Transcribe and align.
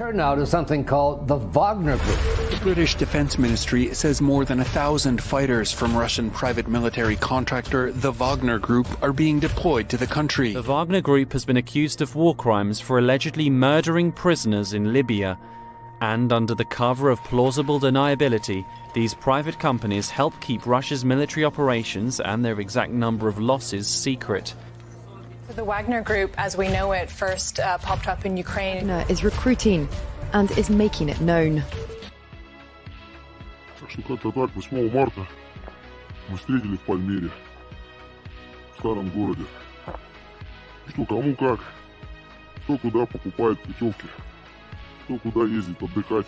Turn 0.00 0.16
now 0.16 0.34
to 0.34 0.46
something 0.46 0.82
called 0.82 1.28
the 1.28 1.36
Wagner 1.36 1.98
Group. 1.98 2.18
The 2.52 2.60
British 2.62 2.94
Defense 2.94 3.36
Ministry 3.36 3.92
says 3.92 4.22
more 4.22 4.46
than 4.46 4.60
a 4.60 4.64
thousand 4.64 5.22
fighters 5.22 5.72
from 5.72 5.94
Russian 5.94 6.30
private 6.30 6.66
military 6.66 7.16
contractor 7.16 7.92
the 7.92 8.10
Wagner 8.10 8.58
Group 8.58 8.86
are 9.02 9.12
being 9.12 9.38
deployed 9.40 9.90
to 9.90 9.98
the 9.98 10.06
country. 10.06 10.54
The 10.54 10.62
Wagner 10.62 11.02
Group 11.02 11.34
has 11.34 11.44
been 11.44 11.58
accused 11.58 12.00
of 12.00 12.14
war 12.14 12.34
crimes 12.34 12.80
for 12.80 12.98
allegedly 12.98 13.50
murdering 13.50 14.10
prisoners 14.10 14.72
in 14.72 14.90
Libya. 14.94 15.38
And 16.00 16.32
under 16.32 16.54
the 16.54 16.64
cover 16.64 17.10
of 17.10 17.22
plausible 17.24 17.78
deniability, 17.78 18.64
these 18.94 19.12
private 19.12 19.58
companies 19.58 20.08
help 20.08 20.32
keep 20.40 20.64
Russia's 20.64 21.04
military 21.04 21.44
operations 21.44 22.20
and 22.20 22.42
their 22.42 22.58
exact 22.58 22.90
number 22.90 23.28
of 23.28 23.38
losses 23.38 23.86
secret. 23.86 24.54
The 25.55 25.63
Wagner 25.63 26.01
Group, 26.01 26.33
as 26.37 26.57
we 26.57 26.67
know 26.67 26.91
it, 26.91 27.09
first 27.09 27.59
uh, 27.59 27.77
popped 27.77 28.07
up 28.07 28.25
in 28.25 28.35
Ukraine. 28.35 28.87
Wagner 28.87 29.05
is 29.09 29.23
recruiting 29.23 29.87
and 30.33 30.51
is 30.57 30.69
making 30.69 31.09
it 31.09 31.21
known. 31.21 31.63
Так 33.79 33.89
что 33.89 34.01
как-то 34.01 34.31
так, 34.31 34.55
8 34.55 34.91
марта 34.91 35.27
мы 36.29 36.37
встретили 36.37 36.75
в 36.75 36.81
Пальмире, 36.81 37.29
в 38.75 38.79
старом 38.79 39.09
городе. 39.09 39.45
Что 40.87 41.05
кому 41.05 41.35
как, 41.35 41.59
кто 42.63 42.77
куда 42.77 43.05
покупает 43.05 43.61
путевки, 43.61 44.07
кто 45.03 45.17
куда 45.17 45.45
ездит 45.45 45.81
отдыхать. 45.81 46.25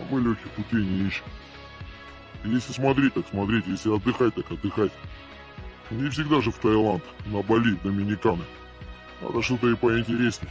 А 0.00 0.04
мы 0.10 0.20
легких 0.20 0.50
путей 0.52 0.84
не 0.84 1.08
ищем. 1.08 1.24
И 2.44 2.48
если 2.48 2.72
смотреть, 2.72 3.14
так 3.14 3.26
смотреть, 3.28 3.66
если 3.66 3.94
отдыхать, 3.94 4.34
так 4.34 4.50
отдыхать. 4.50 4.92
Не 5.90 6.08
всегда 6.10 6.40
же 6.40 6.50
в 6.50 6.58
Таиланд, 6.58 7.02
на 7.26 7.42
Бали, 7.42 7.76
Доминиканы. 7.84 8.44
Надо 9.20 9.42
что-то 9.42 9.68
и 9.68 9.76
поинтереснее. 9.76 10.50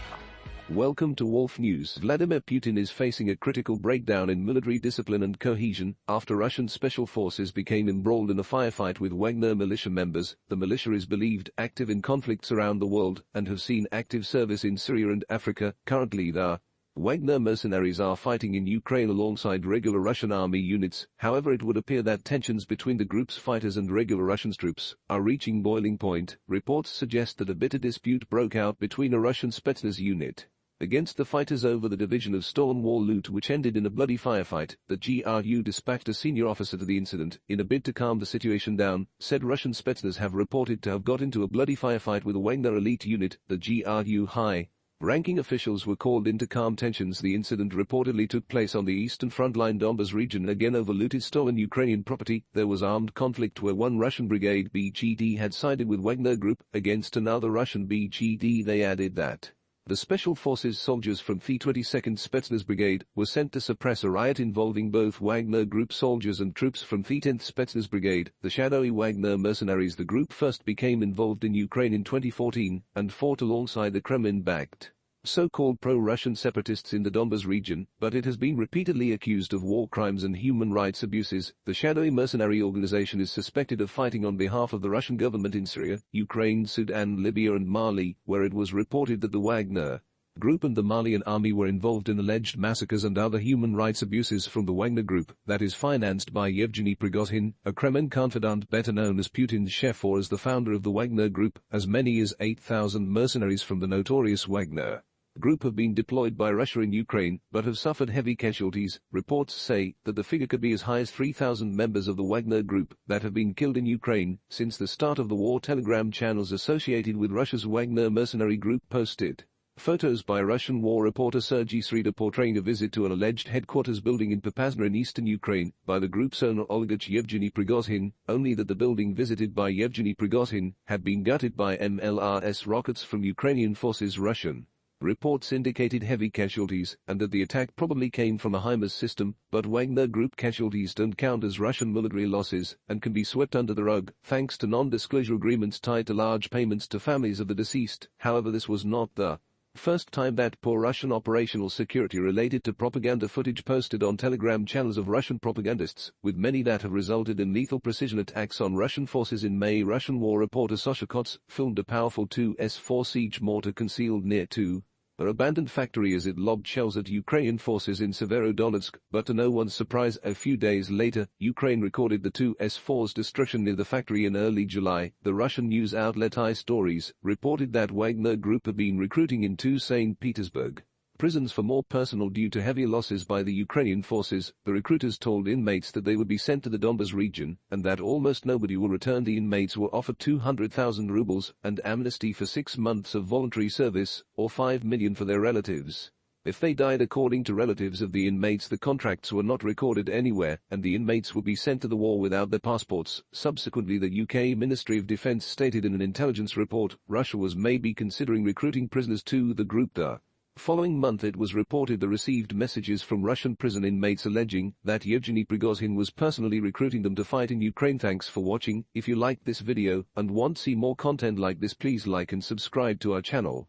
Welcome 0.69 1.15
to 1.15 1.25
Wolf 1.25 1.59
News. 1.59 1.97
Vladimir 1.97 2.39
Putin 2.39 2.77
is 2.77 2.91
facing 2.91 3.29
a 3.29 3.35
critical 3.35 3.77
breakdown 3.77 4.29
in 4.29 4.45
military 4.45 4.79
discipline 4.79 5.21
and 5.21 5.37
cohesion 5.37 5.97
after 6.07 6.37
Russian 6.37 6.69
special 6.69 7.05
forces 7.05 7.51
became 7.51 7.89
embroiled 7.89 8.31
in 8.31 8.39
a 8.39 8.43
firefight 8.43 9.01
with 9.01 9.11
Wagner 9.11 9.53
militia 9.53 9.89
members. 9.89 10.37
The 10.47 10.55
militia 10.55 10.93
is 10.93 11.05
believed 11.05 11.49
active 11.57 11.89
in 11.89 12.01
conflicts 12.01 12.53
around 12.53 12.79
the 12.79 12.87
world 12.87 13.23
and 13.33 13.49
have 13.49 13.59
seen 13.59 13.85
active 13.91 14.25
service 14.25 14.63
in 14.63 14.77
Syria 14.77 15.09
and 15.09 15.25
Africa. 15.29 15.73
Currently, 15.85 16.31
the 16.31 16.61
Wagner 16.98 17.38
mercenaries 17.38 18.00
are 18.00 18.16
fighting 18.16 18.54
in 18.54 18.66
Ukraine 18.66 19.10
alongside 19.10 19.66
regular 19.66 20.00
Russian 20.00 20.32
army 20.32 20.60
units, 20.60 21.06
however 21.18 21.52
it 21.52 21.62
would 21.62 21.76
appear 21.76 22.00
that 22.00 22.24
tensions 22.24 22.64
between 22.64 22.96
the 22.96 23.04
group's 23.04 23.36
fighters 23.36 23.76
and 23.76 23.92
regular 23.92 24.24
Russian 24.24 24.52
troops 24.52 24.96
are 25.10 25.20
reaching 25.20 25.62
boiling 25.62 25.98
point. 25.98 26.38
Reports 26.48 26.88
suggest 26.88 27.36
that 27.36 27.50
a 27.50 27.54
bitter 27.54 27.76
dispute 27.76 28.26
broke 28.30 28.56
out 28.56 28.78
between 28.78 29.12
a 29.12 29.20
Russian 29.20 29.50
Spetsnaz 29.50 29.98
unit 29.98 30.46
against 30.80 31.18
the 31.18 31.26
fighters 31.26 31.66
over 31.66 31.86
the 31.86 31.98
division 31.98 32.34
of 32.34 32.46
Stonewall 32.46 33.02
loot 33.02 33.28
which 33.28 33.50
ended 33.50 33.76
in 33.76 33.84
a 33.84 33.90
bloody 33.90 34.16
firefight. 34.16 34.76
The 34.88 34.96
GRU 34.96 35.62
dispatched 35.62 36.08
a 36.08 36.14
senior 36.14 36.46
officer 36.46 36.78
to 36.78 36.84
the 36.86 36.96
incident 36.96 37.40
in 37.46 37.60
a 37.60 37.64
bid 37.64 37.84
to 37.84 37.92
calm 37.92 38.20
the 38.20 38.24
situation 38.24 38.74
down, 38.74 39.06
said 39.18 39.44
Russian 39.44 39.72
Spetsnaz 39.72 40.16
have 40.16 40.32
reported 40.34 40.82
to 40.84 40.90
have 40.92 41.04
got 41.04 41.20
into 41.20 41.42
a 41.42 41.48
bloody 41.48 41.76
firefight 41.76 42.24
with 42.24 42.36
a 42.36 42.40
Wagner 42.40 42.74
elite 42.74 43.04
unit, 43.04 43.36
the 43.48 43.58
GRU 43.58 44.24
High 44.24 44.70
Ranking 45.00 45.38
officials 45.38 45.86
were 45.86 45.94
called 45.94 46.26
in 46.26 46.38
to 46.38 46.46
calm 46.46 46.74
tensions. 46.74 47.20
The 47.20 47.34
incident 47.34 47.74
reportedly 47.74 48.26
took 48.26 48.48
place 48.48 48.74
on 48.74 48.86
the 48.86 48.94
eastern 48.94 49.28
frontline 49.28 49.78
Donbas 49.78 50.14
region 50.14 50.48
again 50.48 50.74
over 50.74 50.94
looted 50.94 51.22
stolen 51.22 51.58
Ukrainian 51.58 52.02
property. 52.02 52.44
There 52.54 52.66
was 52.66 52.82
armed 52.82 53.12
conflict 53.12 53.60
where 53.60 53.74
one 53.74 53.98
Russian 53.98 54.26
brigade 54.26 54.72
BGD 54.72 55.36
had 55.36 55.52
sided 55.52 55.86
with 55.86 56.00
Wagner 56.00 56.34
Group 56.34 56.64
against 56.72 57.14
another 57.14 57.50
Russian 57.50 57.86
BGD. 57.86 58.64
They 58.64 58.82
added 58.82 59.16
that 59.16 59.52
the 59.88 59.94
Special 59.94 60.34
Forces 60.34 60.80
soldiers 60.80 61.20
from 61.20 61.38
the 61.46 61.60
22nd 61.60 62.18
Spetsnaz 62.18 62.66
Brigade 62.66 63.04
were 63.14 63.24
sent 63.24 63.52
to 63.52 63.60
suppress 63.60 64.02
a 64.02 64.10
riot 64.10 64.40
involving 64.40 64.90
both 64.90 65.20
Wagner 65.20 65.64
Group 65.64 65.92
soldiers 65.92 66.40
and 66.40 66.56
troops 66.56 66.82
from 66.82 67.02
the 67.02 67.20
10th 67.20 67.42
Spetsnaz 67.42 67.88
Brigade, 67.88 68.32
the 68.42 68.50
shadowy 68.50 68.90
Wagner 68.90 69.38
mercenaries. 69.38 69.94
The 69.94 70.04
group 70.04 70.32
first 70.32 70.64
became 70.64 71.04
involved 71.04 71.44
in 71.44 71.54
Ukraine 71.54 71.94
in 71.94 72.02
2014 72.02 72.82
and 72.96 73.12
fought 73.12 73.42
alongside 73.42 73.92
the 73.92 74.00
Kremlin-backed 74.00 74.90
so-called 75.28 75.80
pro-Russian 75.80 76.34
separatists 76.34 76.92
in 76.92 77.02
the 77.02 77.10
Donbas 77.10 77.46
region, 77.46 77.86
but 78.00 78.14
it 78.14 78.24
has 78.24 78.36
been 78.36 78.56
repeatedly 78.56 79.12
accused 79.12 79.52
of 79.52 79.62
war 79.62 79.88
crimes 79.88 80.24
and 80.24 80.36
human 80.36 80.72
rights 80.72 81.02
abuses. 81.02 81.52
The 81.64 81.74
shadowy 81.74 82.10
mercenary 82.10 82.62
organization 82.62 83.20
is 83.20 83.30
suspected 83.30 83.80
of 83.80 83.90
fighting 83.90 84.24
on 84.24 84.36
behalf 84.36 84.72
of 84.72 84.82
the 84.82 84.90
Russian 84.90 85.16
government 85.16 85.54
in 85.54 85.66
Syria, 85.66 85.98
Ukraine, 86.12 86.66
Sudan, 86.66 87.22
Libya 87.22 87.54
and 87.54 87.66
Mali, 87.66 88.16
where 88.24 88.44
it 88.44 88.54
was 88.54 88.72
reported 88.72 89.20
that 89.20 89.32
the 89.32 89.40
Wagner 89.40 90.00
Group 90.38 90.64
and 90.64 90.76
the 90.76 90.82
Malian 90.82 91.22
army 91.22 91.50
were 91.50 91.66
involved 91.66 92.10
in 92.10 92.18
alleged 92.18 92.58
massacres 92.58 93.04
and 93.04 93.16
other 93.16 93.38
human 93.38 93.74
rights 93.74 94.02
abuses 94.02 94.46
from 94.46 94.66
the 94.66 94.72
Wagner 94.74 95.02
Group 95.02 95.34
that 95.46 95.62
is 95.62 95.72
financed 95.72 96.34
by 96.34 96.48
Yevgeny 96.48 96.94
Prigozhin, 96.94 97.54
a 97.64 97.72
Kremlin 97.72 98.10
confidant 98.10 98.68
better 98.68 98.92
known 98.92 99.18
as 99.18 99.28
Putin's 99.28 99.72
chef 99.72 100.04
or 100.04 100.18
as 100.18 100.28
the 100.28 100.36
founder 100.36 100.72
of 100.72 100.82
the 100.82 100.90
Wagner 100.90 101.30
Group, 101.30 101.58
as 101.72 101.86
many 101.86 102.20
as 102.20 102.34
8,000 102.38 103.08
mercenaries 103.08 103.62
from 103.62 103.80
the 103.80 103.86
notorious 103.86 104.46
Wagner 104.46 105.02
group 105.40 105.62
have 105.62 105.76
been 105.76 105.94
deployed 105.94 106.36
by 106.36 106.50
Russia 106.50 106.80
in 106.80 106.92
Ukraine 106.92 107.40
but 107.52 107.64
have 107.64 107.78
suffered 107.78 108.10
heavy 108.10 108.34
casualties. 108.34 109.00
Reports 109.12 109.54
say 109.54 109.94
that 110.04 110.16
the 110.16 110.24
figure 110.24 110.46
could 110.46 110.60
be 110.60 110.72
as 110.72 110.82
high 110.82 111.00
as 111.00 111.10
3,000 111.10 111.76
members 111.76 112.08
of 112.08 112.16
the 112.16 112.24
Wagner 112.24 112.62
group 112.62 112.96
that 113.06 113.22
have 113.22 113.34
been 113.34 113.54
killed 113.54 113.76
in 113.76 113.86
Ukraine 113.86 114.38
since 114.48 114.76
the 114.76 114.86
start 114.86 115.18
of 115.18 115.28
the 115.28 115.34
war. 115.34 115.60
Telegram 115.60 116.10
channels 116.10 116.52
associated 116.52 117.16
with 117.16 117.32
Russia's 117.32 117.66
Wagner 117.66 118.10
mercenary 118.10 118.56
group 118.56 118.82
posted 118.88 119.44
photos 119.78 120.22
by 120.22 120.40
Russian 120.40 120.80
war 120.80 121.04
reporter 121.04 121.40
Sergei 121.40 121.80
Sreda 121.80 122.16
portraying 122.16 122.56
a 122.56 122.62
visit 122.62 122.92
to 122.92 123.04
an 123.04 123.12
alleged 123.12 123.48
headquarters 123.48 124.00
building 124.00 124.30
in 124.30 124.40
Popasna 124.40 124.86
in 124.86 124.94
eastern 124.94 125.26
Ukraine 125.26 125.72
by 125.84 125.98
the 125.98 126.08
group's 126.08 126.42
owner 126.42 126.64
oligarch 126.70 127.08
Yevgeny 127.08 127.50
Prigozhin, 127.50 128.12
only 128.26 128.54
that 128.54 128.68
the 128.68 128.74
building 128.74 129.14
visited 129.14 129.54
by 129.54 129.68
Yevgeny 129.68 130.14
Prigozhin 130.14 130.72
had 130.86 131.04
been 131.04 131.22
gutted 131.22 131.56
by 131.56 131.76
MLRS 131.76 132.66
rockets 132.66 133.02
from 133.02 133.22
Ukrainian 133.22 133.74
forces 133.74 134.18
Russian 134.18 134.66
Reports 135.02 135.52
indicated 135.52 136.02
heavy 136.02 136.30
casualties 136.30 136.96
and 137.06 137.20
that 137.20 137.30
the 137.30 137.42
attack 137.42 137.76
probably 137.76 138.08
came 138.08 138.38
from 138.38 138.54
a 138.54 138.60
HIMARS 138.60 138.94
system, 138.94 139.34
but 139.50 139.66
Wagner 139.66 140.06
Group 140.06 140.36
casualties 140.36 140.94
don't 140.94 141.18
count 141.18 141.44
as 141.44 141.60
Russian 141.60 141.92
military 141.92 142.26
losses 142.26 142.78
and 142.88 143.02
can 143.02 143.12
be 143.12 143.22
swept 143.22 143.54
under 143.54 143.74
the 143.74 143.84
rug 143.84 144.10
thanks 144.24 144.56
to 144.56 144.66
non-disclosure 144.66 145.34
agreements 145.34 145.78
tied 145.78 146.06
to 146.06 146.14
large 146.14 146.48
payments 146.48 146.88
to 146.88 146.98
families 146.98 147.40
of 147.40 147.48
the 147.48 147.54
deceased. 147.54 148.08
However, 148.20 148.50
this 148.50 148.70
was 148.70 148.86
not 148.86 149.14
the 149.16 149.38
first 149.76 150.12
time 150.12 150.36
that 150.36 150.60
poor 150.60 150.80
Russian 150.80 151.12
operational 151.12 151.70
security 151.70 152.18
related 152.18 152.64
to 152.64 152.72
propaganda 152.72 153.28
footage 153.28 153.64
posted 153.64 154.02
on 154.02 154.16
telegram 154.16 154.64
channels 154.64 154.96
of 154.96 155.08
Russian 155.08 155.38
propagandists, 155.38 156.12
with 156.22 156.36
many 156.36 156.62
that 156.62 156.82
have 156.82 156.92
resulted 156.92 157.40
in 157.40 157.52
lethal 157.52 157.80
precision 157.80 158.18
attacks 158.18 158.60
on 158.60 158.74
Russian 158.74 159.06
forces 159.06 159.44
in 159.44 159.58
May. 159.58 159.82
Russian 159.82 160.20
war 160.20 160.38
reporter 160.38 160.76
Sasha 160.76 161.06
Kots 161.06 161.38
filmed 161.48 161.78
a 161.78 161.84
powerful 161.84 162.26
2S-4 162.26 163.06
siege 163.06 163.40
mortar 163.40 163.72
concealed 163.72 164.24
near 164.24 164.46
to 164.46 164.82
an 165.18 165.28
abandoned 165.28 165.70
factory 165.70 166.12
as 166.12 166.26
it 166.26 166.36
lobbed 166.36 166.66
shells 166.66 166.94
at 166.94 167.08
Ukrainian 167.08 167.56
forces 167.56 168.02
in 168.02 168.12
Severodonetsk, 168.12 168.98
but 169.10 169.24
to 169.24 169.32
no 169.32 169.50
one's 169.50 169.72
surprise 169.72 170.18
a 170.22 170.34
few 170.34 170.58
days 170.58 170.90
later, 170.90 171.26
Ukraine 171.38 171.80
recorded 171.80 172.22
the 172.22 172.30
two 172.30 172.54
S-4's 172.60 173.14
destruction 173.14 173.64
near 173.64 173.76
the 173.76 173.84
factory 173.86 174.26
in 174.26 174.36
early 174.36 174.66
July. 174.66 175.12
The 175.22 175.32
Russian 175.32 175.68
news 175.68 175.94
outlet 175.94 176.36
I-Stories 176.36 177.14
reported 177.22 177.72
that 177.72 177.90
Wagner 177.90 178.36
Group 178.36 178.66
had 178.66 178.76
been 178.76 178.98
recruiting 178.98 179.42
in 179.42 179.56
St. 179.78 180.20
Petersburg 180.20 180.82
prisons 181.16 181.52
for 181.52 181.62
more 181.62 181.82
personnel 181.82 182.28
due 182.28 182.50
to 182.50 182.62
heavy 182.62 182.86
losses 182.86 183.24
by 183.24 183.42
the 183.42 183.52
Ukrainian 183.52 184.02
forces, 184.02 184.52
the 184.64 184.72
recruiters 184.72 185.18
told 185.18 185.48
inmates 185.48 185.90
that 185.90 186.04
they 186.04 186.16
would 186.16 186.28
be 186.28 186.38
sent 186.38 186.62
to 186.64 186.68
the 186.68 186.78
Donbas 186.78 187.14
region 187.14 187.58
and 187.70 187.82
that 187.84 188.00
almost 188.00 188.46
nobody 188.46 188.76
will 188.76 188.88
return. 188.88 189.24
The 189.24 189.36
inmates 189.36 189.76
were 189.76 189.94
offered 189.94 190.18
200,000 190.18 191.10
rubles 191.10 191.54
and 191.64 191.80
amnesty 191.84 192.32
for 192.32 192.46
six 192.46 192.76
months 192.76 193.14
of 193.14 193.24
voluntary 193.24 193.68
service, 193.68 194.22
or 194.36 194.50
5 194.50 194.84
million 194.84 195.14
for 195.14 195.24
their 195.24 195.40
relatives. 195.40 196.10
If 196.44 196.60
they 196.60 196.74
died 196.74 197.00
according 197.00 197.42
to 197.44 197.54
relatives 197.54 198.00
of 198.00 198.12
the 198.12 198.28
inmates 198.28 198.68
the 198.68 198.78
contracts 198.78 199.32
were 199.32 199.42
not 199.42 199.64
recorded 199.64 200.08
anywhere 200.08 200.60
and 200.70 200.80
the 200.80 200.94
inmates 200.94 201.34
would 201.34 201.44
be 201.44 201.56
sent 201.56 201.82
to 201.82 201.88
the 201.88 201.96
war 201.96 202.20
without 202.20 202.50
their 202.50 202.60
passports. 202.60 203.24
Subsequently 203.32 203.98
the 203.98 204.22
UK 204.22 204.56
Ministry 204.56 204.96
of 204.96 205.08
Defence 205.08 205.44
stated 205.44 205.84
in 205.84 205.92
an 205.92 206.00
intelligence 206.00 206.56
report 206.56 206.98
Russia 207.08 207.36
was 207.36 207.56
maybe 207.56 207.92
considering 207.92 208.44
recruiting 208.44 208.88
prisoners 208.88 209.24
to 209.24 209.54
the 209.54 209.64
group 209.64 209.94
there. 209.94 210.20
Following 210.56 210.98
month 210.98 211.22
it 211.22 211.36
was 211.36 211.54
reported 211.54 212.00
the 212.00 212.08
received 212.08 212.54
messages 212.54 213.02
from 213.02 213.22
Russian 213.22 213.56
prison 213.56 213.84
inmates 213.84 214.24
alleging 214.24 214.74
that 214.84 215.04
Yevgeny 215.04 215.44
Prigozhin 215.44 215.94
was 215.94 216.10
personally 216.10 216.60
recruiting 216.60 217.02
them 217.02 217.14
to 217.14 217.24
fight 217.24 217.50
in 217.50 217.60
Ukraine. 217.60 217.98
Thanks 217.98 218.26
for 218.28 218.42
watching. 218.42 218.86
If 218.94 219.06
you 219.06 219.16
liked 219.16 219.44
this 219.44 219.60
video 219.60 220.06
and 220.16 220.30
want 220.30 220.56
to 220.56 220.62
see 220.62 220.74
more 220.74 220.96
content 220.96 221.38
like 221.38 221.60
this 221.60 221.74
please 221.74 222.06
like 222.06 222.32
and 222.32 222.42
subscribe 222.42 223.00
to 223.00 223.12
our 223.12 223.22
channel. 223.22 223.68